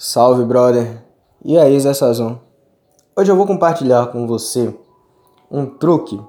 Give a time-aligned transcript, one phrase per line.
[0.00, 1.02] Salve, brother!
[1.44, 2.38] E aí, Zé Sazon?
[3.16, 4.72] Hoje eu vou compartilhar com você
[5.50, 6.20] um truque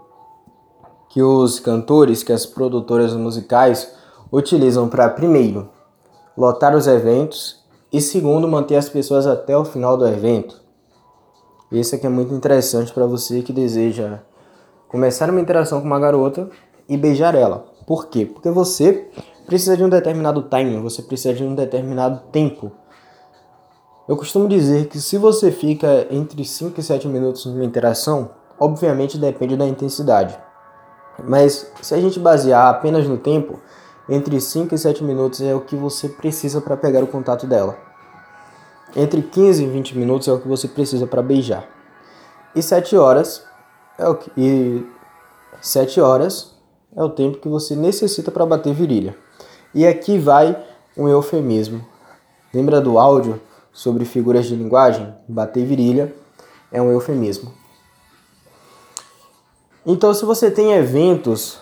[1.08, 3.94] que os cantores, que as produtoras musicais
[4.32, 5.70] utilizam para, primeiro,
[6.36, 7.64] lotar os eventos
[7.94, 10.60] e, segundo, manter as pessoas até o final do evento.
[11.72, 14.22] Esse aqui é muito interessante para você que deseja
[14.88, 16.50] começar uma interação com uma garota
[16.88, 17.68] e beijar ela.
[17.86, 18.26] Por quê?
[18.26, 19.12] Porque você
[19.46, 22.72] precisa de um determinado timing, você precisa de um determinado tempo.
[24.10, 29.20] Eu costumo dizer que se você fica entre 5 e 7 minutos numa interação, obviamente
[29.20, 30.36] depende da intensidade.
[31.24, 33.60] Mas se a gente basear apenas no tempo,
[34.10, 37.78] entre 5 e 7 minutos é o que você precisa para pegar o contato dela.
[38.96, 41.70] Entre 15 e 20 minutos é o que você precisa para beijar.
[42.56, 43.44] E 7 horas
[43.96, 44.88] é o que, e
[45.62, 46.56] 7 horas
[46.96, 49.16] é o tempo que você necessita para bater virilha.
[49.72, 50.58] E aqui vai
[50.98, 51.86] um eufemismo.
[52.52, 53.40] Lembra do áudio
[53.72, 55.14] sobre figuras de linguagem?
[55.28, 56.14] Bater virilha
[56.72, 57.54] é um eufemismo.
[59.86, 61.60] Então, se você tem eventos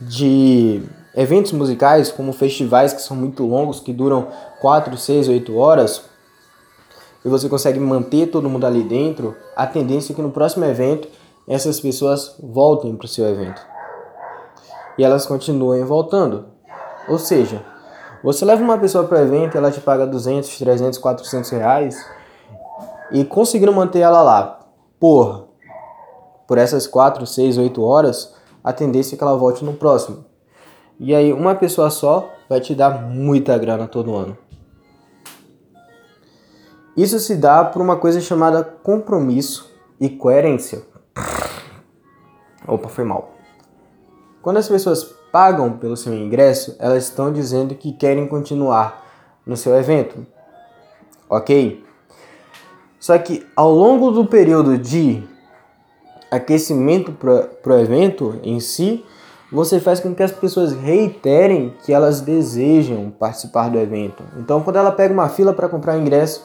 [0.00, 0.82] de
[1.14, 4.28] eventos musicais, como festivais que são muito longos, que duram
[4.60, 6.02] 4, 6, 8 horas,
[7.24, 11.08] e você consegue manter todo mundo ali dentro, a tendência é que no próximo evento
[11.48, 13.60] essas pessoas voltem para o seu evento.
[14.96, 16.46] E elas continuem voltando.
[17.08, 17.64] Ou seja,
[18.22, 22.06] você leva uma pessoa para evento, ela te paga 200, 300, 400 reais
[23.10, 24.60] e conseguindo manter ela lá
[24.98, 25.48] por,
[26.46, 30.24] por essas 4, 6, 8 horas, a tendência é que ela volte no próximo.
[30.98, 34.36] E aí uma pessoa só vai te dar muita grana todo ano.
[36.96, 40.82] Isso se dá por uma coisa chamada compromisso e coerência.
[42.66, 43.34] Opa, foi mal.
[44.40, 49.04] Quando as pessoas pagam pelo seu ingresso, elas estão dizendo que querem continuar
[49.44, 50.26] no seu evento.
[51.28, 51.84] Ok?
[52.98, 55.22] Só que ao longo do período de
[56.30, 59.04] aquecimento para o evento em si,
[59.50, 64.24] você faz com que as pessoas reiterem que elas desejam participar do evento.
[64.36, 66.44] Então, quando ela pega uma fila para comprar ingresso,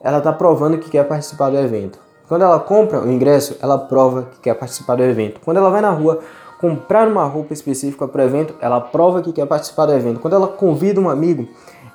[0.00, 1.98] ela está provando que quer participar do evento.
[2.28, 5.40] Quando ela compra o ingresso, ela prova que quer participar do evento.
[5.44, 6.20] Quando ela vai na rua
[6.60, 10.20] comprar uma roupa específica para o evento, ela prova que quer participar do evento.
[10.20, 11.48] Quando ela convida um amigo,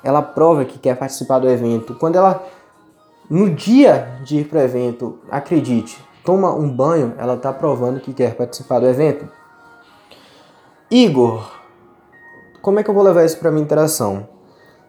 [0.04, 1.96] ela prova que quer participar do evento.
[1.96, 2.44] Quando ela,
[3.30, 8.14] no dia de ir para o evento, acredite, toma um banho, ela está provando que
[8.14, 9.28] quer participar do evento.
[10.90, 11.52] Igor,
[12.62, 14.28] como é que eu vou levar isso para minha interação?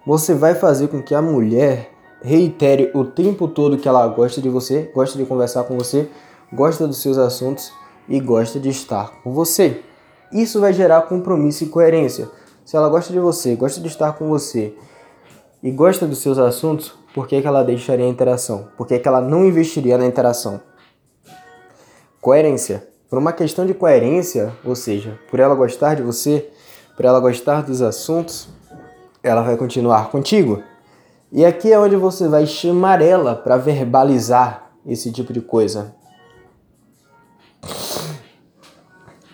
[0.07, 1.91] Você vai fazer com que a mulher
[2.21, 6.09] reitere o tempo todo que ela gosta de você, gosta de conversar com você,
[6.53, 7.73] gosta dos seus assuntos
[8.13, 9.81] e gosta de estar com você.
[10.31, 12.29] Isso vai gerar compromisso e coerência.
[12.63, 14.75] Se ela gosta de você, gosta de estar com você
[15.63, 18.69] e gosta dos seus assuntos, por que, que ela deixaria a interação?
[18.77, 20.61] Por que, que ela não investiria na interação?
[22.21, 22.87] Coerência.
[23.09, 26.51] Por uma questão de coerência, ou seja, por ela gostar de você,
[26.95, 28.47] por ela gostar dos assuntos,
[29.23, 30.63] ela vai continuar contigo.
[31.31, 35.95] E aqui é onde você vai chamar ela para verbalizar esse tipo de coisa.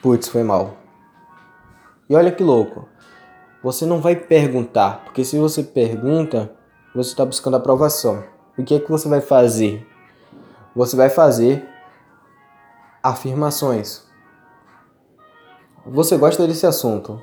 [0.08, 0.78] Putz, foi mal.
[2.08, 2.88] E olha que louco.
[3.62, 6.50] Você não vai perguntar, porque se você pergunta,
[6.94, 8.24] você está buscando aprovação.
[8.56, 9.86] O que é que você vai fazer?
[10.74, 11.62] Você vai fazer
[13.02, 14.02] afirmações.
[15.84, 17.22] Você gosta desse assunto?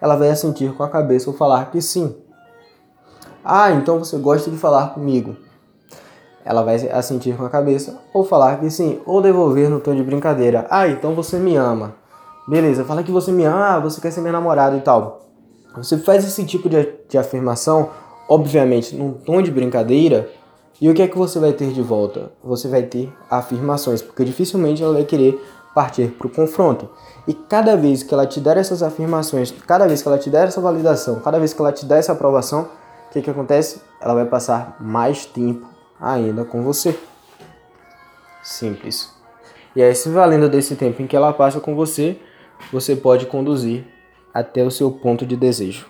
[0.00, 2.16] Ela vai assentir com a cabeça ou falar que sim.
[3.44, 5.36] Ah, então você gosta de falar comigo
[6.44, 10.02] ela vai assentir com a cabeça ou falar que sim, ou devolver no tom de
[10.02, 10.66] brincadeira.
[10.70, 11.94] Ah, então você me ama.
[12.48, 15.26] Beleza, fala que você me ama, ah, você quer ser meu namorado e tal.
[15.76, 17.90] Você faz esse tipo de, de afirmação,
[18.28, 20.30] obviamente, num tom de brincadeira,
[20.80, 22.30] e o que é que você vai ter de volta?
[22.42, 25.38] Você vai ter afirmações, porque dificilmente ela vai querer
[25.74, 26.88] partir para o confronto.
[27.26, 30.48] E cada vez que ela te der essas afirmações, cada vez que ela te der
[30.48, 32.68] essa validação, cada vez que ela te der essa aprovação,
[33.08, 33.80] o que, que acontece?
[34.00, 36.98] Ela vai passar mais tempo ainda com você.
[38.42, 39.12] Simples.
[39.76, 42.18] E aí, se valendo desse tempo em que ela passa com você,
[42.72, 43.84] você pode conduzir
[44.32, 45.86] até o seu ponto de desejo.